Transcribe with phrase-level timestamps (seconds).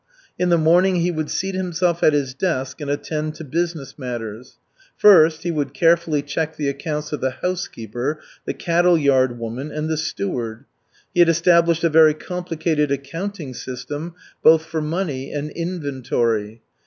[0.39, 4.57] In the morning he would seat himself at his desk and attend to business matters.
[4.97, 9.89] First he would carefully check the accounts of the housekeeper, the cattle yard woman, and
[9.91, 10.65] the steward.
[11.13, 16.63] He had established a very complicated accounting system, both for money and inventory.